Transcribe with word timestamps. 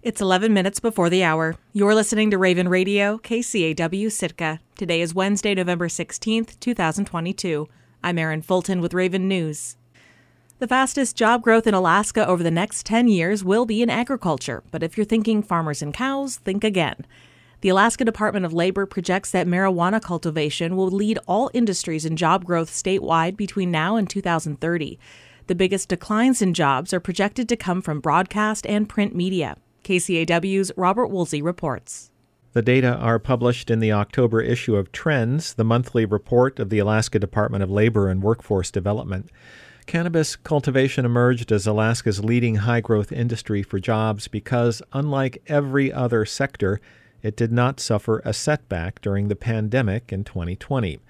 It's 0.00 0.20
11 0.20 0.52
minutes 0.52 0.78
before 0.78 1.10
the 1.10 1.24
hour. 1.24 1.56
You're 1.72 1.92
listening 1.92 2.30
to 2.30 2.38
Raven 2.38 2.68
Radio, 2.68 3.18
KCAW 3.18 4.12
Sitka. 4.12 4.60
Today 4.76 5.00
is 5.00 5.12
Wednesday, 5.12 5.56
November 5.56 5.88
16th, 5.88 6.58
2022. 6.60 7.68
I'm 8.04 8.16
Erin 8.16 8.42
Fulton 8.42 8.80
with 8.80 8.94
Raven 8.94 9.26
News. 9.26 9.76
The 10.60 10.68
fastest 10.68 11.16
job 11.16 11.42
growth 11.42 11.66
in 11.66 11.74
Alaska 11.74 12.24
over 12.28 12.44
the 12.44 12.50
next 12.52 12.86
10 12.86 13.08
years 13.08 13.42
will 13.42 13.66
be 13.66 13.82
in 13.82 13.90
agriculture, 13.90 14.62
but 14.70 14.84
if 14.84 14.96
you're 14.96 15.04
thinking 15.04 15.42
farmers 15.42 15.82
and 15.82 15.92
cows, 15.92 16.36
think 16.36 16.62
again. 16.62 17.04
The 17.62 17.70
Alaska 17.70 18.04
Department 18.04 18.46
of 18.46 18.52
Labor 18.52 18.86
projects 18.86 19.32
that 19.32 19.48
marijuana 19.48 20.00
cultivation 20.00 20.76
will 20.76 20.90
lead 20.90 21.18
all 21.26 21.50
industries 21.52 22.04
in 22.04 22.14
job 22.14 22.44
growth 22.44 22.70
statewide 22.70 23.36
between 23.36 23.72
now 23.72 23.96
and 23.96 24.08
2030. 24.08 24.96
The 25.48 25.54
biggest 25.56 25.88
declines 25.88 26.40
in 26.40 26.54
jobs 26.54 26.94
are 26.94 27.00
projected 27.00 27.48
to 27.48 27.56
come 27.56 27.82
from 27.82 27.98
broadcast 27.98 28.64
and 28.64 28.88
print 28.88 29.12
media. 29.12 29.56
KCAW's 29.88 30.70
Robert 30.76 31.06
Woolsey 31.06 31.40
reports. 31.40 32.10
The 32.52 32.60
data 32.60 32.96
are 32.96 33.18
published 33.18 33.70
in 33.70 33.78
the 33.78 33.92
October 33.92 34.42
issue 34.42 34.76
of 34.76 34.92
Trends, 34.92 35.54
the 35.54 35.64
monthly 35.64 36.04
report 36.04 36.58
of 36.58 36.68
the 36.68 36.78
Alaska 36.78 37.18
Department 37.18 37.64
of 37.64 37.70
Labor 37.70 38.10
and 38.10 38.22
Workforce 38.22 38.70
Development. 38.70 39.30
Cannabis 39.86 40.36
cultivation 40.36 41.06
emerged 41.06 41.50
as 41.50 41.66
Alaska's 41.66 42.22
leading 42.22 42.56
high 42.56 42.82
growth 42.82 43.10
industry 43.10 43.62
for 43.62 43.78
jobs 43.78 44.28
because, 44.28 44.82
unlike 44.92 45.42
every 45.46 45.90
other 45.90 46.26
sector, 46.26 46.82
it 47.22 47.34
did 47.34 47.50
not 47.50 47.80
suffer 47.80 48.20
a 48.26 48.34
setback 48.34 49.00
during 49.00 49.28
the 49.28 49.36
pandemic 49.36 50.12
in 50.12 50.22
2020. 50.22 51.00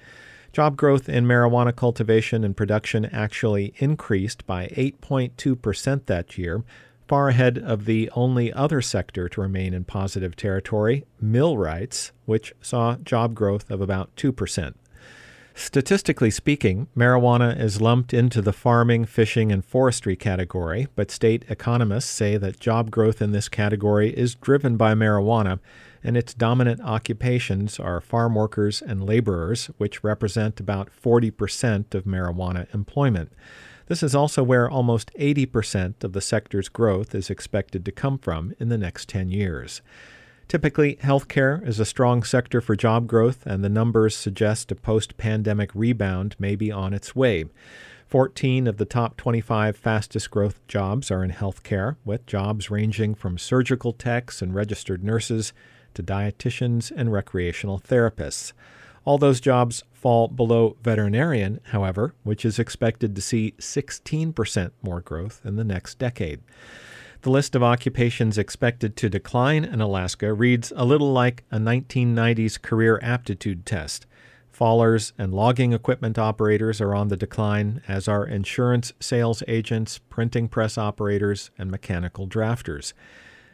Job 0.53 0.77
growth 0.77 1.09
in 1.09 1.27
marijuana 1.27 1.75
cultivation 1.75 2.45
and 2.45 2.57
production 2.57 3.07
actually 3.07 3.75
increased 3.79 4.47
by 4.47 4.69
8.2% 4.69 6.07
that 6.07 6.39
year, 6.39 6.63
far 7.09 7.31
ahead 7.31 7.59
of 7.59 7.87
the 7.87 8.11
only 8.15 8.53
other 8.53 8.83
sector 8.83 9.29
to 9.31 9.41
remain 9.41 9.73
in 9.73 9.85
positive 9.85 10.37
territory, 10.37 11.07
millwrights, 11.21 12.13
which 12.27 12.53
saw 12.61 12.97
job 12.97 13.35
growth 13.35 13.71
of 13.71 13.81
about 13.81 14.15
2%. 14.17 14.75
Statistically 15.55 16.31
speaking, 16.31 16.87
marijuana 16.97 17.59
is 17.59 17.81
lumped 17.81 18.15
into 18.15 18.41
the 18.41 18.53
farming, 18.53 19.07
fishing, 19.07 19.51
and 19.51 19.65
forestry 19.65 20.15
category, 20.15 20.87
but 20.95 21.11
state 21.11 21.45
economists 21.49 22.11
say 22.11 22.37
that 22.37 22.61
job 22.61 22.93
growth 22.93 23.21
in 23.21 23.33
this 23.33 23.49
category 23.49 24.11
is 24.11 24.37
driven 24.37 24.77
by 24.77 24.95
marijuana, 24.95 25.59
and 26.05 26.17
its 26.17 26.33
dominant 26.33 26.81
occupations 26.83 27.81
are 27.81 28.01
farm 28.01 28.37
workers 28.37 28.81
and 28.81 29.05
laborers, 29.05 29.67
which 29.79 30.05
represent 30.05 30.61
about 30.61 30.91
40% 30.93 31.93
of 31.93 32.05
marijuana 32.05 32.73
employment. 32.73 33.33
This 33.89 34.03
is 34.03 34.15
also 34.15 34.43
where 34.43 34.69
almost 34.69 35.11
80% 35.19 36.05
of 36.05 36.13
the 36.13 36.21
sector's 36.21 36.69
growth 36.69 37.15
is 37.15 37.31
expected 37.31 37.87
to 37.87 37.93
come 37.93 38.19
from 38.19 38.53
in 38.61 38.69
the 38.69 38.77
next 38.77 39.09
10 39.09 39.31
years. 39.31 39.81
Typically, 40.47 40.97
healthcare 40.97 41.67
is 41.67 41.81
a 41.81 41.87
strong 41.87 42.23
sector 42.23 42.61
for 42.61 42.77
job 42.77 43.07
growth, 43.07 43.47
and 43.47 43.65
the 43.65 43.69
numbers 43.71 44.15
suggest 44.15 44.71
a 44.71 44.75
post 44.75 45.17
pandemic 45.17 45.71
rebound 45.75 46.37
may 46.39 46.55
be 46.55 46.71
on 46.71 46.93
its 46.93 47.17
way. 47.17 47.47
14 48.07 48.67
of 48.67 48.77
the 48.77 48.85
top 48.85 49.17
25 49.17 49.77
fastest 49.77 50.31
growth 50.31 50.67
jobs 50.67 51.11
are 51.11 51.25
in 51.25 51.31
healthcare, 51.31 51.97
with 52.05 52.27
jobs 52.27 52.71
ranging 52.71 53.15
from 53.15 53.39
surgical 53.39 53.95
techs 53.95 54.43
and 54.43 54.55
registered 54.55 55.03
nurses 55.03 55.55
to 55.95 56.03
dietitians 56.03 56.93
and 56.95 57.11
recreational 57.11 57.79
therapists. 57.79 58.53
All 59.05 59.17
those 59.17 59.41
jobs 59.41 59.83
fall 60.01 60.29
below 60.29 60.77
veterinarian, 60.83 61.61
however, 61.65 62.15
which 62.23 62.45
is 62.45 62.59
expected 62.59 63.15
to 63.17 63.21
see 63.21 63.55
16% 63.59 64.71
more 64.83 65.01
growth 65.01 65.41
in 65.45 65.57
the 65.57 65.65
next 65.65 65.99
decade. 65.99 66.41
The 67.23 67.31
list 67.31 67.57
of 67.57 67.65
occupations 67.65 68.39
expected 68.39 68.97
to 68.97 69.11
decline 69.11 69.65
in 69.65 69.81
Alaska 69.81 70.33
reads 70.33 70.73
a 70.77 70.85
little 70.85 71.13
like 71.13 71.43
a 71.51 71.59
1990s 71.59 72.63
career 72.63 73.01
aptitude 73.03 73.67
test. 73.67 74.07
Fallers 74.57 75.13
and 75.19 75.35
logging 75.35 75.73
equipment 75.73 76.17
operators 76.17 76.81
are 76.81 76.95
on 76.95 77.09
the 77.09 77.17
decline, 77.17 77.83
as 77.89 78.07
are 78.07 78.27
insurance 78.27 78.93
sales 79.01 79.43
agents, 79.49 79.99
printing 79.99 80.49
press 80.49 80.79
operators, 80.79 81.51
and 81.59 81.71
mechanical 81.71 82.29
drafters. 82.29 82.93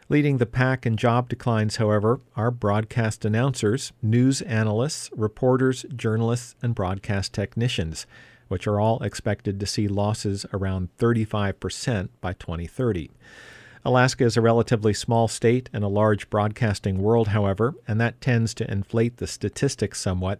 Leading 0.07 0.37
the 0.37 0.45
pack 0.45 0.85
in 0.85 0.97
job 0.97 1.29
declines, 1.29 1.77
however, 1.77 2.19
are 2.35 2.51
broadcast 2.51 3.25
announcers, 3.25 3.91
news 4.03 4.39
analysts, 4.43 5.09
reporters, 5.15 5.83
journalists, 5.95 6.55
and 6.61 6.75
broadcast 6.75 7.33
technicians, 7.33 8.05
which 8.47 8.67
are 8.67 8.79
all 8.79 9.01
expected 9.01 9.59
to 9.59 9.65
see 9.65 9.87
losses 9.87 10.45
around 10.53 10.89
35% 10.99 12.09
by 12.21 12.33
2030. 12.33 13.09
Alaska 13.83 14.23
is 14.23 14.37
a 14.37 14.41
relatively 14.41 14.93
small 14.93 15.27
state 15.27 15.71
in 15.73 15.81
a 15.81 15.87
large 15.87 16.29
broadcasting 16.29 17.01
world, 17.01 17.29
however, 17.29 17.73
and 17.87 17.99
that 17.99 18.21
tends 18.21 18.53
to 18.53 18.71
inflate 18.71 19.17
the 19.17 19.25
statistics 19.25 19.99
somewhat. 19.99 20.39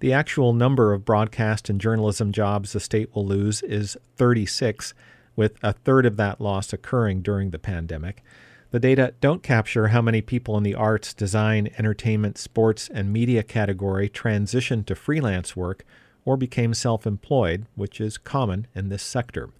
The 0.00 0.14
actual 0.14 0.54
number 0.54 0.94
of 0.94 1.04
broadcast 1.04 1.68
and 1.68 1.78
journalism 1.78 2.32
jobs 2.32 2.72
the 2.72 2.80
state 2.80 3.14
will 3.14 3.26
lose 3.26 3.60
is 3.60 3.94
36, 4.16 4.94
with 5.36 5.58
a 5.62 5.74
third 5.74 6.06
of 6.06 6.16
that 6.16 6.40
loss 6.40 6.72
occurring 6.72 7.20
during 7.20 7.50
the 7.50 7.58
pandemic. 7.58 8.22
The 8.72 8.80
data 8.80 9.12
don't 9.20 9.42
capture 9.42 9.88
how 9.88 10.00
many 10.00 10.22
people 10.22 10.56
in 10.56 10.62
the 10.62 10.74
arts, 10.74 11.12
design, 11.12 11.68
entertainment, 11.76 12.38
sports, 12.38 12.88
and 12.88 13.12
media 13.12 13.42
category 13.42 14.08
transitioned 14.08 14.86
to 14.86 14.94
freelance 14.94 15.54
work 15.54 15.84
or 16.24 16.38
became 16.38 16.72
self 16.72 17.06
employed, 17.06 17.66
which 17.74 18.00
is 18.00 18.16
common 18.16 18.66
in 18.74 18.88
this 18.88 19.02
sector. 19.02 19.50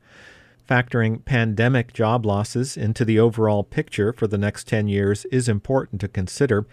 Factoring 0.66 1.22
pandemic 1.26 1.92
job 1.92 2.24
losses 2.24 2.74
into 2.78 3.04
the 3.04 3.18
overall 3.18 3.62
picture 3.62 4.14
for 4.14 4.26
the 4.26 4.38
next 4.38 4.66
10 4.66 4.88
years 4.88 5.26
is 5.26 5.46
important 5.46 6.00
to 6.00 6.08
consider. 6.08 6.66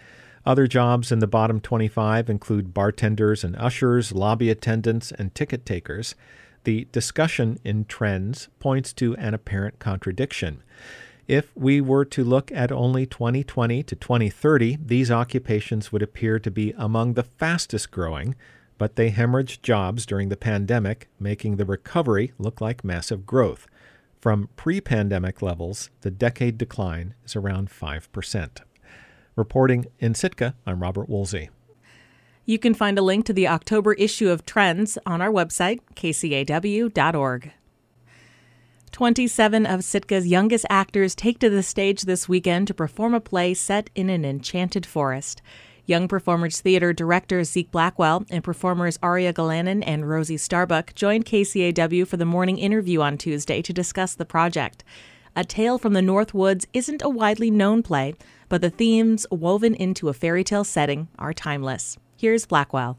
Other 0.45 0.66
jobs 0.66 1.11
in 1.11 1.19
the 1.19 1.28
bottom 1.28 1.59
25 1.59 2.29
include 2.29 2.73
bartenders 2.73 3.44
and 3.44 3.57
ushers, 3.57 4.13
lobby 4.13 4.49
attendants, 4.49 5.11
and 5.11 5.35
ticket 5.35 5.66
takers. 5.66 6.16
The 6.63 6.88
discussion 6.94 7.59
in 7.66 7.83
trends 7.83 8.47
points 8.59 8.94
to 8.94 9.17
an 9.17 9.33
apparent 9.33 9.79
contradiction. 9.79 10.63
If 11.29 11.56
we 11.56 11.79
were 11.79 12.06
to 12.06 12.23
look 12.23 12.51
at 12.51 12.72
only 12.72 13.06
2020 13.06 13.84
to 13.84 13.95
2030, 13.95 14.79
these 14.84 15.12
occupations 15.12 15.91
would 15.91 16.01
appear 16.01 16.40
to 16.40 16.50
be 16.50 16.73
among 16.75 17.13
the 17.13 17.22
fastest 17.22 17.91
growing, 17.91 18.34
but 18.79 18.95
they 18.95 19.12
hemorrhaged 19.12 19.62
jobs 19.62 20.07
during 20.07 20.29
the 20.29 20.35
pandemic, 20.35 21.07
making 21.19 21.57
the 21.57 21.66
recovery 21.66 22.34
look 22.40 22.62
like 22.62 22.84
massive 22.84 23.28
growth. 23.28 23.67
From 24.19 24.50
pre 24.56 24.81
pandemic 24.81 25.44
levels, 25.44 25.91
the 26.01 26.09
decade 26.09 26.57
decline 26.57 27.13
is 27.23 27.35
around 27.35 27.69
5%. 27.69 28.61
Reporting 29.35 29.85
in 30.00 30.16
Sitka, 30.16 30.56
I'm 30.66 30.81
Robert 30.81 31.09
Woolsey. 31.09 31.51
You 32.46 32.57
can 32.57 32.73
find 32.73 32.97
a 32.97 33.03
link 33.03 33.28
to 33.28 33.34
the 33.34 33.47
October 33.47 33.94
issue 33.94 34.31
of 34.31 34.47
Trends 34.47 34.97
on 35.06 35.22
our 35.22 35.29
website, 35.29 35.81
kcaw.org. 35.94 37.51
27 38.91 39.66
of 39.66 39.81
Sitka's 39.81 40.27
youngest 40.27 40.66
actors 40.69 41.16
take 41.16 41.39
to 41.39 41.50
the 41.50 41.63
stage 41.63 42.03
this 42.03 42.27
weekend 42.27 42.67
to 42.67 42.73
perform 42.73 43.13
a 43.13 43.19
play 43.19 43.53
set 43.53 43.89
in 43.95 44.09
an 44.09 44.25
enchanted 44.25 44.85
forest. 44.85 45.41
Young 45.85 46.07
Performers 46.07 46.61
Theater 46.61 46.94
director 46.94 47.44
Zeke 47.44 47.72
Blackwell 47.72 48.25
and 48.29 48.44
performers 48.44 48.99
Aria 49.01 49.33
Galanin 49.33 49.83
and 49.85 50.07
Rosie 50.07 50.38
Starbuck 50.38 50.94
joined 50.94 51.25
KCAW 51.25 52.07
for 52.07 52.17
the 52.17 52.25
morning 52.25 52.57
interview 52.57 53.01
on 53.01 53.17
Tuesday 53.17 53.61
to 53.63 53.73
discuss 53.73 54.13
the 54.13 54.25
project. 54.25 54.83
A 55.35 55.44
Tale 55.44 55.78
from 55.78 55.94
the 55.94 56.01
North 56.01 56.33
Woods 56.33 56.67
isn't 56.73 57.01
a 57.01 57.09
widely 57.09 57.49
known 57.49 57.81
play, 57.81 58.13
but 58.49 58.61
the 58.61 58.69
themes 58.69 59.25
woven 59.31 59.73
into 59.73 60.09
a 60.09 60.13
fairy 60.13 60.44
tale 60.44 60.63
setting 60.63 61.07
are 61.17 61.33
timeless. 61.33 61.97
Here's 62.17 62.45
Blackwell. 62.45 62.97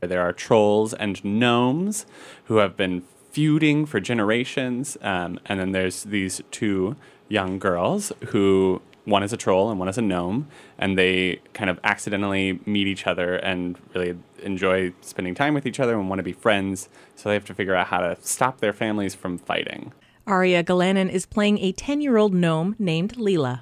There 0.00 0.22
are 0.22 0.32
trolls 0.32 0.94
and 0.94 1.24
gnomes 1.24 2.06
who 2.44 2.56
have 2.56 2.76
been 2.76 3.02
feuding 3.36 3.84
for 3.84 4.00
generations. 4.00 4.96
Um, 5.02 5.38
and 5.44 5.60
then 5.60 5.72
there's 5.72 6.04
these 6.04 6.40
two 6.50 6.96
young 7.28 7.58
girls 7.58 8.10
who 8.28 8.80
one 9.04 9.22
is 9.22 9.30
a 9.30 9.36
troll 9.36 9.68
and 9.68 9.78
one 9.78 9.88
is 9.88 9.98
a 9.98 10.02
gnome, 10.02 10.48
and 10.78 10.96
they 10.96 11.42
kind 11.52 11.68
of 11.68 11.78
accidentally 11.84 12.58
meet 12.64 12.86
each 12.86 13.06
other 13.06 13.36
and 13.36 13.78
really 13.94 14.16
enjoy 14.42 14.90
spending 15.02 15.34
time 15.34 15.52
with 15.52 15.66
each 15.66 15.78
other 15.78 15.98
and 15.98 16.08
want 16.08 16.18
to 16.18 16.22
be 16.22 16.32
friends. 16.32 16.88
So 17.14 17.28
they 17.28 17.34
have 17.34 17.44
to 17.44 17.54
figure 17.54 17.74
out 17.74 17.88
how 17.88 18.00
to 18.00 18.16
stop 18.22 18.60
their 18.60 18.72
families 18.72 19.14
from 19.14 19.36
fighting. 19.36 19.92
Aria 20.26 20.64
Galanin 20.64 21.10
is 21.10 21.26
playing 21.26 21.58
a 21.58 21.72
10 21.72 22.00
year 22.00 22.16
old 22.16 22.32
gnome 22.32 22.74
named 22.78 23.16
Leela. 23.16 23.60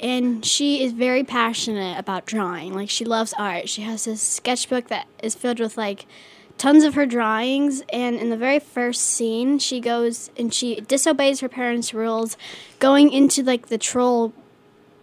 And 0.00 0.42
she 0.46 0.82
is 0.82 0.92
very 0.92 1.24
passionate 1.24 1.98
about 1.98 2.24
drawing. 2.24 2.72
Like, 2.72 2.88
she 2.88 3.04
loves 3.04 3.34
art. 3.36 3.68
She 3.68 3.82
has 3.82 4.06
this 4.06 4.22
sketchbook 4.22 4.88
that 4.88 5.06
is 5.22 5.34
filled 5.34 5.60
with, 5.60 5.76
like, 5.76 6.06
tons 6.60 6.84
of 6.84 6.92
her 6.92 7.06
drawings 7.06 7.82
and 7.90 8.16
in 8.16 8.28
the 8.28 8.36
very 8.36 8.58
first 8.58 9.00
scene 9.00 9.58
she 9.58 9.80
goes 9.80 10.30
and 10.36 10.52
she 10.52 10.78
disobeys 10.82 11.40
her 11.40 11.48
parents 11.48 11.94
rules 11.94 12.36
going 12.78 13.10
into 13.10 13.42
like 13.42 13.68
the 13.68 13.78
troll 13.78 14.34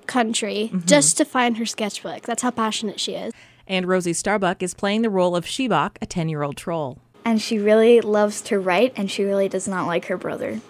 country 0.05 0.69
mm-hmm. 0.71 0.85
just 0.85 1.17
to 1.17 1.25
find 1.25 1.57
her 1.57 1.65
sketchbook 1.65 2.21
that's 2.21 2.43
how 2.43 2.51
passionate 2.51 2.99
she 2.99 3.15
is 3.15 3.33
and 3.65 3.87
rosie 3.87 4.13
starbuck 4.13 4.61
is 4.61 4.75
playing 4.75 5.01
the 5.01 5.09
role 5.09 5.35
of 5.35 5.45
shebok 5.45 5.97
a 5.99 6.05
10-year-old 6.05 6.55
troll 6.55 6.99
and 7.25 7.41
she 7.41 7.57
really 7.57 8.01
loves 8.01 8.39
to 8.39 8.59
write 8.59 8.93
and 8.95 9.09
she 9.09 9.23
really 9.23 9.49
does 9.49 9.67
not 9.67 9.87
like 9.87 10.05
her 10.05 10.17
brother 10.17 10.61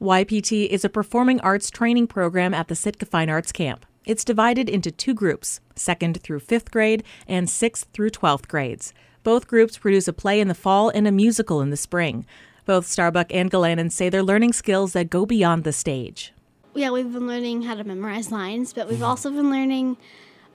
YPT 0.00 0.68
is 0.68 0.82
a 0.84 0.90
performing 0.90 1.40
arts 1.40 1.70
training 1.70 2.06
program 2.06 2.52
at 2.52 2.68
the 2.68 2.74
Sitka 2.74 3.06
Fine 3.06 3.30
Arts 3.30 3.50
Camp. 3.50 3.86
It's 4.04 4.26
divided 4.26 4.68
into 4.68 4.90
two 4.90 5.14
groups, 5.14 5.60
second 5.74 6.20
through 6.20 6.40
fifth 6.40 6.70
grade 6.70 7.02
and 7.26 7.48
sixth 7.48 7.88
through 7.94 8.10
12th 8.10 8.46
grades. 8.46 8.92
Both 9.26 9.48
groups 9.48 9.76
produce 9.76 10.06
a 10.06 10.12
play 10.12 10.38
in 10.38 10.46
the 10.46 10.54
fall 10.54 10.88
and 10.88 11.08
a 11.08 11.10
musical 11.10 11.60
in 11.60 11.70
the 11.70 11.76
spring. 11.76 12.24
Both 12.64 12.86
Starbuck 12.86 13.26
and 13.34 13.50
Galanin 13.50 13.90
say 13.90 14.08
they're 14.08 14.22
learning 14.22 14.52
skills 14.52 14.92
that 14.92 15.10
go 15.10 15.26
beyond 15.26 15.64
the 15.64 15.72
stage. 15.72 16.32
Yeah, 16.76 16.90
we've 16.90 17.12
been 17.12 17.26
learning 17.26 17.62
how 17.62 17.74
to 17.74 17.82
memorize 17.82 18.30
lines, 18.30 18.72
but 18.72 18.88
we've 18.88 19.02
also 19.02 19.30
been 19.30 19.50
learning 19.50 19.96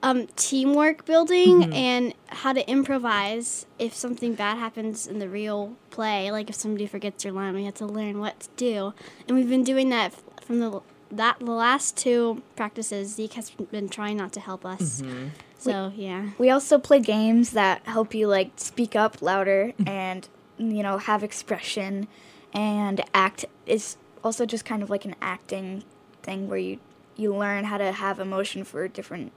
um, 0.02 0.28
teamwork 0.38 1.04
building 1.04 1.64
mm-hmm. 1.64 1.74
and 1.74 2.14
how 2.28 2.54
to 2.54 2.66
improvise 2.70 3.66
if 3.78 3.94
something 3.94 4.36
bad 4.36 4.58
happens 4.58 5.06
in 5.06 5.20
the 5.20 5.28
real 5.28 5.76
play. 5.90 6.32
Like 6.32 6.50
if 6.50 6.56
somebody 6.56 6.88
forgets 6.88 7.26
your 7.26 7.34
line, 7.34 7.54
we 7.54 7.66
have 7.66 7.74
to 7.74 7.86
learn 7.86 8.20
what 8.20 8.40
to 8.40 8.50
do. 8.56 8.94
And 9.28 9.36
we've 9.36 9.50
been 9.50 9.66
doing 9.66 9.90
that 9.90 10.14
from 10.46 10.62
the 10.62 10.80
that 11.12 11.40
the 11.40 11.52
last 11.52 11.98
two 11.98 12.42
practices. 12.56 13.16
Zeke 13.16 13.34
has 13.34 13.50
been 13.50 13.90
trying 13.90 14.16
not 14.16 14.32
to 14.32 14.40
help 14.40 14.66
us. 14.66 15.02
Mm-hmm. 15.02 15.28
So 15.62 15.94
we, 15.96 16.06
yeah. 16.06 16.30
We 16.40 16.50
also 16.50 16.80
play 16.80 17.00
games 17.00 17.52
that 17.52 17.86
help 17.86 18.16
you 18.16 18.28
like 18.28 18.52
speak 18.56 18.96
up 18.96 19.22
louder 19.22 19.74
mm-hmm. 19.78 19.88
and 19.88 20.28
you 20.58 20.82
know 20.82 20.98
have 20.98 21.24
expression 21.24 22.08
and 22.54 23.04
act. 23.14 23.46
Is 23.66 23.98
also 24.24 24.46
just 24.46 24.66
kind 24.66 24.82
of 24.82 24.90
like 24.90 25.06
an 25.06 25.16
acting 25.22 25.84
thing 26.24 26.48
where 26.48 26.58
you 26.58 26.80
you 27.16 27.36
learn 27.36 27.66
how 27.66 27.78
to 27.78 27.92
have 27.92 28.20
emotion 28.20 28.64
for 28.64 28.88
different 28.88 29.32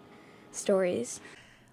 stories. 0.50 1.20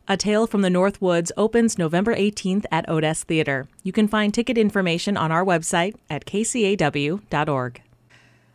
A 0.07 0.17
Tale 0.17 0.47
from 0.47 0.61
the 0.61 0.69
North 0.69 1.01
Woods 1.01 1.31
opens 1.37 1.77
November 1.77 2.13
18th 2.13 2.65
at 2.71 2.89
Odess 2.89 3.23
Theater. 3.23 3.69
You 3.83 3.93
can 3.93 4.09
find 4.09 4.33
ticket 4.33 4.57
information 4.57 5.15
on 5.15 5.31
our 5.31 5.45
website 5.45 5.95
at 6.09 6.25
kcaw.org. 6.25 7.81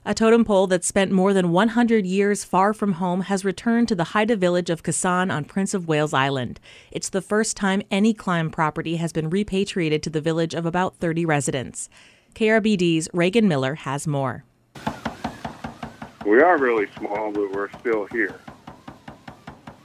A 0.08 0.14
totem 0.14 0.44
pole 0.44 0.68
that 0.68 0.84
spent 0.84 1.10
more 1.10 1.32
than 1.32 1.50
100 1.50 2.06
years 2.06 2.44
far 2.44 2.72
from 2.72 2.92
home 2.92 3.22
has 3.22 3.44
returned 3.44 3.88
to 3.88 3.96
the 3.96 4.04
Haida 4.04 4.36
village 4.36 4.70
of 4.70 4.84
Kasaan 4.84 5.32
on 5.32 5.44
Prince 5.44 5.74
of 5.74 5.88
Wales 5.88 6.14
Island. 6.14 6.60
It's 6.92 7.08
the 7.08 7.20
first 7.20 7.56
time 7.56 7.82
any 7.90 8.14
climb 8.14 8.52
property 8.52 8.98
has 8.98 9.12
been 9.12 9.28
repatriated 9.28 10.04
to 10.04 10.10
the 10.10 10.20
village 10.20 10.54
of 10.54 10.64
about 10.64 10.94
30 10.98 11.26
residents. 11.26 11.88
KRBD's 12.36 13.08
Reagan 13.12 13.48
Miller 13.48 13.74
has 13.74 14.06
more. 14.06 14.44
We 16.24 16.40
are 16.40 16.56
really 16.56 16.86
small, 16.96 17.32
but 17.32 17.50
we're 17.50 17.70
still 17.80 18.06
here. 18.12 18.38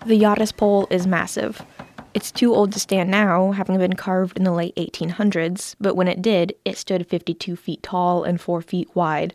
The 0.05 0.21
Yadis 0.21 0.55
pole 0.55 0.85
is 0.91 1.07
massive. 1.07 1.63
It's 2.13 2.31
too 2.31 2.53
old 2.53 2.73
to 2.73 2.79
stand 2.79 3.09
now, 3.09 3.53
having 3.53 3.79
been 3.79 3.93
carved 3.93 4.37
in 4.37 4.43
the 4.43 4.51
late 4.51 4.75
1800s, 4.75 5.75
but 5.79 5.95
when 5.95 6.07
it 6.07 6.21
did, 6.21 6.53
it 6.63 6.77
stood 6.77 7.07
52 7.07 7.55
feet 7.55 7.81
tall 7.81 8.23
and 8.23 8.39
4 8.39 8.61
feet 8.61 8.89
wide. 8.93 9.33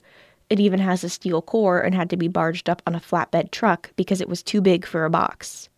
It 0.48 0.60
even 0.60 0.78
has 0.78 1.02
a 1.02 1.08
steel 1.08 1.42
core 1.42 1.80
and 1.80 1.94
had 1.94 2.08
to 2.10 2.16
be 2.16 2.28
barged 2.28 2.70
up 2.70 2.80
on 2.86 2.94
a 2.94 3.00
flatbed 3.00 3.50
truck 3.50 3.90
because 3.96 4.20
it 4.20 4.28
was 4.28 4.42
too 4.42 4.60
big 4.60 4.86
for 4.86 5.04
a 5.04 5.10
box. 5.10 5.68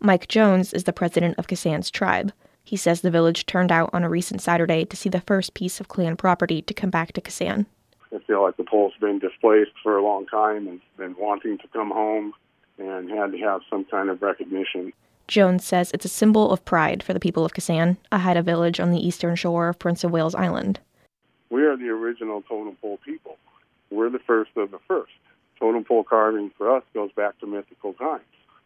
Mike 0.00 0.28
Jones 0.28 0.72
is 0.72 0.84
the 0.84 0.94
president 0.94 1.38
of 1.38 1.46
Kasaan's 1.46 1.90
tribe. 1.90 2.32
He 2.64 2.76
says 2.76 3.02
the 3.02 3.10
village 3.10 3.44
turned 3.44 3.70
out 3.70 3.90
on 3.92 4.02
a 4.02 4.08
recent 4.08 4.40
Saturday 4.40 4.86
to 4.86 4.96
see 4.96 5.10
the 5.10 5.20
first 5.20 5.52
piece 5.52 5.78
of 5.78 5.88
clan 5.88 6.16
property 6.16 6.62
to 6.62 6.72
come 6.72 6.88
back 6.88 7.12
to 7.12 7.20
Kasaan. 7.20 7.66
I 8.14 8.18
feel 8.20 8.42
like 8.42 8.56
the 8.56 8.64
pole's 8.64 8.94
been 8.98 9.18
displaced 9.18 9.72
for 9.82 9.98
a 9.98 10.02
long 10.02 10.26
time 10.26 10.68
and 10.68 10.80
been 10.96 11.14
wanting 11.18 11.58
to 11.58 11.68
come 11.68 11.90
home 11.90 12.32
and 12.78 13.10
had 13.10 13.32
to 13.32 13.38
have 13.38 13.60
some 13.68 13.84
kind 13.84 14.08
of 14.08 14.22
recognition. 14.22 14.94
Jones 15.28 15.64
says 15.64 15.90
it's 15.92 16.04
a 16.06 16.08
symbol 16.08 16.50
of 16.50 16.64
pride 16.64 17.02
for 17.02 17.12
the 17.12 17.20
people 17.20 17.44
of 17.44 17.52
Kasaan, 17.52 17.98
a 18.10 18.18
Haida 18.18 18.42
village 18.42 18.80
on 18.80 18.90
the 18.90 19.06
eastern 19.06 19.36
shore 19.36 19.68
of 19.68 19.78
Prince 19.78 20.02
of 20.02 20.10
Wales 20.10 20.34
Island. 20.34 20.80
We 21.50 21.62
are 21.64 21.76
the 21.76 21.88
original 21.88 22.42
totem 22.42 22.76
pole 22.76 22.98
people. 23.04 23.36
We're 23.90 24.10
the 24.10 24.18
first 24.18 24.50
of 24.56 24.70
the 24.70 24.78
first. 24.88 25.12
Totem 25.58 25.84
pole 25.84 26.04
carving 26.04 26.50
for 26.56 26.74
us 26.74 26.82
goes 26.92 27.12
back 27.12 27.38
to 27.40 27.46
mythical 27.46 27.92
times. 27.94 28.22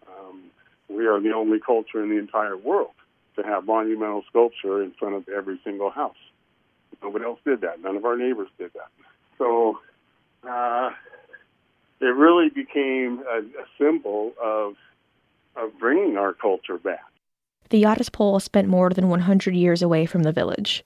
Um, 0.07 0.45
we 0.89 1.07
are 1.07 1.21
the 1.21 1.33
only 1.33 1.61
culture 1.61 2.03
in 2.03 2.09
the 2.09 2.19
entire 2.19 2.57
world 2.57 2.93
to 3.37 3.43
have 3.43 3.67
monumental 3.67 4.25
sculpture 4.29 4.83
in 4.83 4.93
front 4.93 5.15
of 5.15 5.29
every 5.29 5.61
single 5.65 5.91
house. 5.91 6.17
Nobody 7.03 7.25
else 7.25 7.39
did 7.45 7.61
that. 7.61 7.81
None 7.83 7.97
of 7.97 8.05
our 8.05 8.17
neighbors 8.17 8.49
did 8.59 8.73
that. 8.75 8.91
So 9.37 9.79
uh, 10.49 10.91
it 12.01 12.07
really 12.07 12.49
became 12.49 13.23
a, 13.29 13.39
a 13.39 13.67
symbol 13.79 14.33
of 14.43 14.75
of 15.57 15.77
bringing 15.79 16.17
our 16.17 16.33
culture 16.33 16.79
back. 16.79 17.05
The 17.71 17.83
Yadis 17.83 18.13
pole 18.13 18.39
spent 18.39 18.69
more 18.69 18.91
than 18.91 19.09
100 19.09 19.55
years 19.55 19.83
away 19.83 20.07
from 20.07 20.23
the 20.23 20.33
village. 20.33 20.85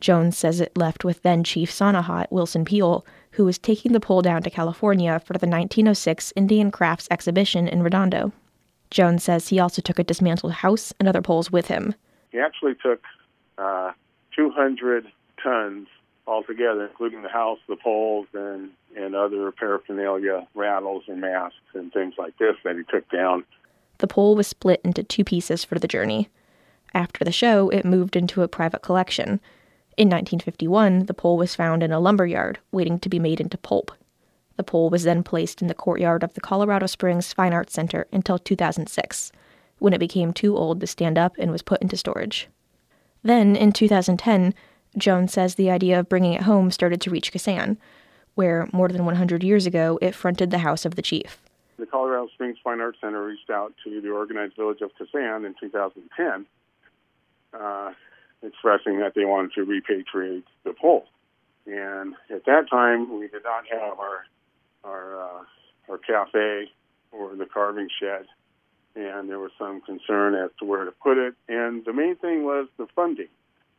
Jones 0.00 0.36
says 0.36 0.60
it 0.60 0.76
left 0.76 1.04
with 1.04 1.22
then 1.22 1.42
Chief 1.42 1.70
Sanahat 1.70 2.26
Wilson 2.30 2.64
Peel, 2.64 3.04
who 3.32 3.44
was 3.44 3.58
taking 3.58 3.92
the 3.92 4.00
pole 4.00 4.22
down 4.22 4.42
to 4.42 4.50
California 4.50 5.20
for 5.20 5.32
the 5.32 5.46
1906 5.46 6.32
Indian 6.36 6.70
Crafts 6.70 7.08
exhibition 7.10 7.66
in 7.66 7.82
Redondo. 7.82 8.32
Jones 8.90 9.24
says 9.24 9.48
he 9.48 9.58
also 9.58 9.82
took 9.82 9.98
a 9.98 10.04
dismantled 10.04 10.52
house 10.52 10.92
and 10.98 11.08
other 11.08 11.22
poles 11.22 11.50
with 11.50 11.68
him. 11.68 11.94
He 12.30 12.38
actually 12.38 12.74
took 12.74 13.02
uh, 13.58 13.92
200 14.34 15.06
tons 15.42 15.88
altogether, 16.26 16.86
including 16.86 17.22
the 17.22 17.28
house, 17.28 17.58
the 17.68 17.76
poles, 17.76 18.26
and 18.34 18.70
and 18.96 19.14
other 19.14 19.52
paraphernalia, 19.52 20.46
rattles 20.54 21.04
and 21.06 21.20
masks 21.20 21.58
and 21.74 21.92
things 21.92 22.14
like 22.16 22.36
this 22.38 22.56
that 22.64 22.76
he 22.76 22.82
took 22.84 23.08
down. 23.10 23.44
The 23.98 24.06
pole 24.06 24.34
was 24.34 24.46
split 24.46 24.80
into 24.84 25.02
two 25.02 25.22
pieces 25.22 25.64
for 25.64 25.78
the 25.78 25.88
journey. 25.88 26.30
After 26.94 27.24
the 27.24 27.32
show, 27.32 27.68
it 27.68 27.84
moved 27.84 28.16
into 28.16 28.42
a 28.42 28.48
private 28.48 28.80
collection. 28.82 29.40
In 29.96 30.08
1951, 30.08 31.06
the 31.06 31.14
pole 31.14 31.38
was 31.38 31.54
found 31.54 31.82
in 31.82 31.90
a 31.90 31.98
lumber 31.98 32.26
yard, 32.26 32.58
waiting 32.70 32.98
to 32.98 33.08
be 33.08 33.18
made 33.18 33.40
into 33.40 33.56
pulp. 33.56 33.92
The 34.56 34.62
pole 34.62 34.90
was 34.90 35.04
then 35.04 35.22
placed 35.22 35.62
in 35.62 35.68
the 35.68 35.74
courtyard 35.74 36.22
of 36.22 36.34
the 36.34 36.40
Colorado 36.40 36.86
Springs 36.86 37.32
Fine 37.32 37.54
Arts 37.54 37.72
Center 37.72 38.06
until 38.12 38.38
2006, 38.38 39.32
when 39.78 39.94
it 39.94 39.98
became 39.98 40.32
too 40.32 40.54
old 40.54 40.80
to 40.80 40.86
stand 40.86 41.16
up 41.16 41.36
and 41.38 41.50
was 41.50 41.62
put 41.62 41.80
into 41.80 41.96
storage. 41.96 42.48
Then, 43.22 43.56
in 43.56 43.72
2010, 43.72 44.52
Jones 44.98 45.32
says 45.32 45.54
the 45.54 45.70
idea 45.70 45.98
of 45.98 46.08
bringing 46.08 46.34
it 46.34 46.42
home 46.42 46.70
started 46.70 47.00
to 47.02 47.10
reach 47.10 47.32
Kasaan, 47.32 47.78
where 48.34 48.68
more 48.72 48.88
than 48.88 49.06
100 49.06 49.42
years 49.42 49.64
ago 49.64 49.98
it 50.02 50.14
fronted 50.14 50.50
the 50.50 50.58
house 50.58 50.84
of 50.84 50.94
the 50.94 51.02
chief. 51.02 51.38
The 51.78 51.86
Colorado 51.86 52.28
Springs 52.34 52.58
Fine 52.62 52.80
Arts 52.80 52.98
Center 53.00 53.24
reached 53.24 53.50
out 53.50 53.72
to 53.84 54.00
the 54.00 54.10
organized 54.10 54.56
village 54.56 54.82
of 54.82 54.90
Kasaan 54.94 55.46
in 55.46 55.54
2010, 55.58 56.46
uh, 57.58 57.92
expressing 58.46 59.00
that 59.00 59.14
they 59.14 59.24
wanted 59.24 59.52
to 59.54 59.66
repatriate 59.66 60.44
the 60.64 60.72
pole. 60.72 61.06
And 61.66 62.14
at 62.30 62.44
that 62.44 62.70
time, 62.70 63.18
we 63.18 63.28
did 63.28 63.42
not 63.44 63.64
have 63.70 63.98
our 63.98 64.24
our 64.84 65.20
uh, 65.20 65.42
our 65.90 65.98
cafe 65.98 66.70
or 67.10 67.34
the 67.34 67.46
carving 67.46 67.88
shed, 68.00 68.26
and 68.94 69.28
there 69.28 69.38
was 69.38 69.50
some 69.58 69.80
concern 69.80 70.34
as 70.34 70.50
to 70.58 70.64
where 70.64 70.84
to 70.84 70.92
put 70.92 71.18
it. 71.18 71.34
And 71.48 71.84
the 71.84 71.92
main 71.92 72.16
thing 72.16 72.44
was 72.44 72.68
the 72.76 72.86
funding 72.94 73.28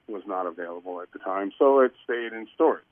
was 0.08 0.24
not 0.26 0.46
available 0.46 1.02
at 1.02 1.12
the 1.12 1.20
time, 1.20 1.52
so 1.58 1.80
it 1.80 1.94
stayed 2.04 2.34
in 2.34 2.48
storage. 2.54 2.84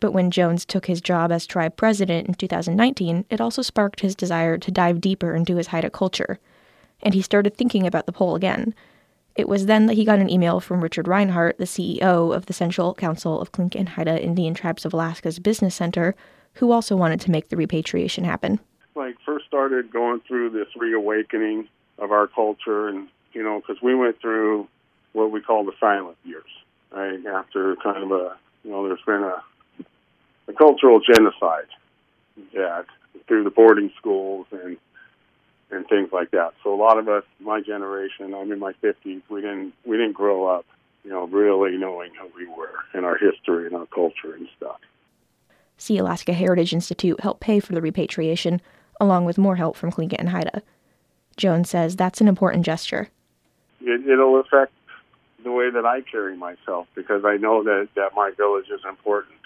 But 0.00 0.12
when 0.12 0.30
Jones 0.30 0.64
took 0.64 0.86
his 0.86 1.00
job 1.00 1.30
as 1.30 1.46
tribe 1.46 1.76
president 1.76 2.26
in 2.26 2.34
2019, 2.34 3.24
it 3.30 3.40
also 3.40 3.62
sparked 3.62 4.00
his 4.00 4.16
desire 4.16 4.58
to 4.58 4.70
dive 4.70 5.00
deeper 5.00 5.34
into 5.34 5.56
his 5.56 5.68
Haida 5.68 5.90
culture. 5.90 6.38
And 7.02 7.14
he 7.14 7.22
started 7.22 7.56
thinking 7.56 7.86
about 7.86 8.06
the 8.06 8.12
pole 8.12 8.34
again. 8.34 8.74
It 9.34 9.48
was 9.48 9.66
then 9.66 9.86
that 9.86 9.94
he 9.94 10.04
got 10.04 10.18
an 10.18 10.28
email 10.28 10.60
from 10.60 10.82
Richard 10.82 11.08
Reinhart, 11.08 11.58
the 11.58 11.64
CEO 11.64 12.34
of 12.34 12.46
the 12.46 12.52
Central 12.52 12.94
Council 12.94 13.40
of 13.40 13.50
Tlingit 13.50 13.78
and 13.78 13.88
Haida 13.90 14.22
Indian 14.22 14.54
Tribes 14.54 14.84
of 14.84 14.92
Alaska's 14.92 15.38
Business 15.38 15.74
Center, 15.74 16.14
who 16.54 16.70
also 16.70 16.96
wanted 16.96 17.20
to 17.22 17.30
make 17.30 17.48
the 17.48 17.56
repatriation 17.56 18.24
happen. 18.24 18.60
Like, 18.94 19.16
first 19.24 19.46
started 19.46 19.90
going 19.90 20.20
through 20.28 20.50
this 20.50 20.68
reawakening 20.76 21.68
of 21.98 22.12
our 22.12 22.26
culture, 22.26 22.88
and, 22.88 23.08
you 23.32 23.42
know, 23.42 23.60
because 23.60 23.82
we 23.82 23.94
went 23.94 24.20
through 24.20 24.68
what 25.12 25.30
we 25.30 25.40
call 25.40 25.64
the 25.64 25.72
silent 25.80 26.18
years, 26.24 26.44
right? 26.90 27.24
After 27.26 27.76
kind 27.76 28.02
of 28.02 28.12
a, 28.12 28.36
you 28.64 28.70
know, 28.70 28.86
there's 28.86 29.00
been 29.06 29.22
a, 29.22 29.42
a 30.48 30.52
cultural 30.52 31.00
genocide 31.00 31.68
that 32.52 32.84
through 33.26 33.44
the 33.44 33.50
boarding 33.50 33.90
schools 33.98 34.46
and 34.50 34.76
and 35.72 35.88
things 35.88 36.10
like 36.12 36.30
that. 36.32 36.52
So 36.62 36.72
a 36.72 36.76
lot 36.76 36.98
of 36.98 37.08
us, 37.08 37.24
my 37.40 37.60
generation, 37.60 38.34
I'm 38.34 38.52
in 38.52 38.58
my 38.58 38.74
50s, 38.74 39.22
we 39.28 39.40
didn't 39.40 39.72
we 39.84 39.96
didn't 39.96 40.12
grow 40.12 40.46
up, 40.46 40.66
you 41.02 41.10
know, 41.10 41.26
really 41.26 41.76
knowing 41.76 42.12
who 42.14 42.30
we 42.36 42.46
were 42.46 42.74
and 42.92 43.04
our 43.04 43.16
history 43.16 43.66
and 43.66 43.74
our 43.74 43.86
culture 43.86 44.34
and 44.34 44.46
stuff. 44.56 44.78
Sealaska 45.78 46.34
Heritage 46.34 46.72
Institute 46.72 47.20
helped 47.20 47.40
pay 47.40 47.58
for 47.58 47.72
the 47.72 47.80
repatriation, 47.80 48.60
along 49.00 49.24
with 49.24 49.38
more 49.38 49.56
help 49.56 49.76
from 49.76 49.90
Tlingit 49.90 50.20
and 50.20 50.28
Haida. 50.28 50.62
Jones 51.36 51.70
says 51.70 51.96
that's 51.96 52.20
an 52.20 52.28
important 52.28 52.64
gesture. 52.64 53.08
It, 53.80 54.06
it'll 54.06 54.38
affect 54.38 54.72
the 55.42 55.50
way 55.50 55.70
that 55.70 55.84
I 55.84 56.02
carry 56.02 56.36
myself 56.36 56.86
because 56.94 57.24
I 57.24 57.36
know 57.38 57.64
that 57.64 57.88
that 57.96 58.10
my 58.14 58.30
village 58.36 58.66
is 58.70 58.80
important, 58.86 59.40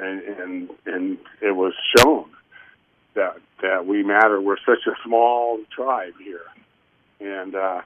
and 0.00 0.20
and 0.20 0.70
and 0.84 1.18
it 1.40 1.52
was 1.52 1.72
shown 1.96 2.26
that 3.14 3.36
that 3.62 3.86
we 3.86 4.02
matter. 4.02 4.40
We're 4.40 4.56
such 4.58 4.86
a 4.86 4.94
small 5.04 5.60
tribe 5.74 6.14
here, 6.22 6.46
and 7.20 7.54
uh, 7.54 7.82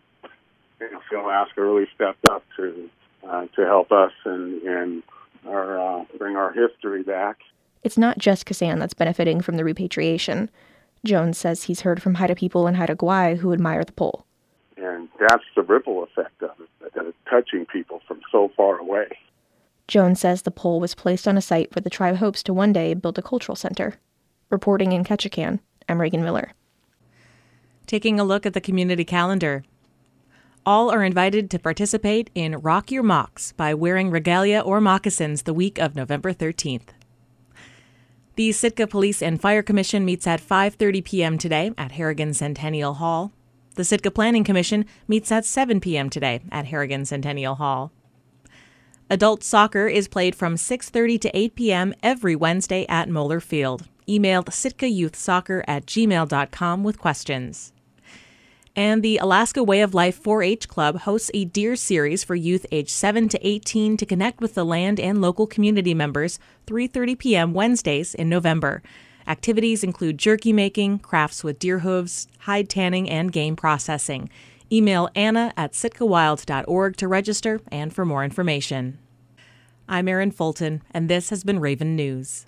you 0.80 0.90
know, 0.90 1.00
Sealaska 1.10 1.56
really 1.56 1.86
stepped 1.94 2.28
up 2.28 2.44
to 2.56 2.90
uh, 3.26 3.46
to 3.56 3.64
help 3.64 3.92
us 3.92 4.12
and 4.24 4.62
and 4.62 5.02
our 5.46 5.78
uh, 5.78 6.04
bring 6.18 6.36
our 6.36 6.52
history 6.52 7.02
back. 7.02 7.38
It's 7.82 7.98
not 7.98 8.18
just 8.18 8.46
Kasaan 8.46 8.78
that's 8.80 8.94
benefiting 8.94 9.40
from 9.40 9.56
the 9.56 9.64
repatriation. 9.64 10.50
Jones 11.04 11.38
says 11.38 11.64
he's 11.64 11.82
heard 11.82 12.02
from 12.02 12.14
Haida 12.14 12.34
people 12.34 12.66
in 12.66 12.74
Haida 12.74 12.96
Gwaii 12.96 13.38
who 13.38 13.52
admire 13.52 13.84
the 13.84 13.92
pole. 13.92 14.24
And 14.76 15.08
that's 15.20 15.44
the 15.54 15.62
ripple 15.62 16.02
effect 16.02 16.42
of 16.42 16.50
it, 16.60 16.94
that 16.94 17.06
it's 17.06 17.16
touching 17.30 17.66
people 17.66 18.00
from 18.06 18.20
so 18.30 18.50
far 18.56 18.78
away. 18.78 19.06
Jones 19.86 20.20
says 20.20 20.42
the 20.42 20.50
pole 20.50 20.80
was 20.80 20.94
placed 20.94 21.26
on 21.26 21.38
a 21.38 21.40
site 21.40 21.74
where 21.74 21.82
the 21.82 21.90
tribe 21.90 22.16
hopes 22.16 22.42
to 22.42 22.52
one 22.52 22.72
day 22.72 22.94
build 22.94 23.18
a 23.18 23.22
cultural 23.22 23.56
center. 23.56 23.94
Reporting 24.50 24.92
in 24.92 25.04
Ketchikan, 25.04 25.60
I'm 25.90 26.00
Reagan 26.00 26.22
Miller. 26.22 26.52
Taking 27.86 28.18
a 28.18 28.24
look 28.24 28.46
at 28.46 28.54
the 28.54 28.62
community 28.62 29.04
calendar. 29.04 29.62
All 30.64 30.90
are 30.90 31.04
invited 31.04 31.50
to 31.50 31.58
participate 31.58 32.30
in 32.34 32.56
Rock 32.56 32.90
Your 32.90 33.02
Mocks 33.02 33.52
by 33.52 33.74
wearing 33.74 34.10
regalia 34.10 34.60
or 34.60 34.80
moccasins 34.80 35.42
the 35.42 35.52
week 35.52 35.78
of 35.78 35.94
November 35.94 36.32
13th. 36.32 36.94
The 38.36 38.52
Sitka 38.52 38.86
Police 38.86 39.20
and 39.20 39.38
Fire 39.38 39.62
Commission 39.62 40.06
meets 40.06 40.26
at 40.26 40.40
5:30 40.40 41.04
p.m. 41.04 41.36
today 41.36 41.72
at 41.76 41.92
Harrigan 41.92 42.32
Centennial 42.32 42.94
Hall. 42.94 43.32
The 43.74 43.84
Sitka 43.84 44.10
Planning 44.10 44.44
Commission 44.44 44.86
meets 45.06 45.30
at 45.30 45.44
7 45.44 45.78
p.m. 45.78 46.08
today 46.08 46.40
at 46.50 46.64
Harrigan 46.68 47.04
Centennial 47.04 47.56
Hall. 47.56 47.92
Adult 49.10 49.44
soccer 49.44 49.88
is 49.88 50.08
played 50.08 50.34
from 50.34 50.54
6:30 50.54 51.20
to 51.20 51.36
8 51.36 51.54
p.m. 51.54 51.94
every 52.02 52.34
Wednesday 52.34 52.86
at 52.88 53.10
Moeller 53.10 53.40
Field. 53.40 53.86
Email 54.08 54.42
sitkayouthsoccer 54.44 55.62
at 55.68 55.86
gmail.com 55.86 56.84
with 56.84 56.98
questions. 56.98 57.72
And 58.74 59.02
the 59.02 59.18
Alaska 59.18 59.64
Way 59.64 59.80
of 59.80 59.92
Life 59.92 60.16
4 60.16 60.42
H 60.42 60.68
Club 60.68 61.00
hosts 61.00 61.32
a 61.34 61.44
deer 61.44 61.74
series 61.74 62.22
for 62.22 62.36
youth 62.36 62.64
aged 62.70 62.90
7 62.90 63.28
to 63.30 63.46
18 63.46 63.96
to 63.96 64.06
connect 64.06 64.40
with 64.40 64.54
the 64.54 64.64
land 64.64 65.00
and 65.00 65.20
local 65.20 65.46
community 65.46 65.94
members 65.94 66.38
3:30 66.66 67.18
p.m. 67.18 67.54
Wednesdays 67.54 68.14
in 68.14 68.28
November. 68.28 68.82
Activities 69.26 69.82
include 69.82 70.16
jerky 70.16 70.52
making, 70.52 71.00
crafts 71.00 71.42
with 71.42 71.58
deer 71.58 71.80
hooves, 71.80 72.28
hide 72.40 72.68
tanning, 72.68 73.10
and 73.10 73.32
game 73.32 73.56
processing. 73.56 74.30
Email 74.70 75.08
Anna 75.14 75.52
at 75.56 75.72
sitkawild.org 75.72 76.96
to 76.96 77.08
register 77.08 77.60
and 77.72 77.92
for 77.92 78.04
more 78.04 78.22
information. 78.22 78.98
I'm 79.88 80.06
Erin 80.06 80.30
Fulton, 80.30 80.82
and 80.90 81.08
this 81.08 81.30
has 81.30 81.44
been 81.44 81.60
Raven 81.60 81.96
News. 81.96 82.46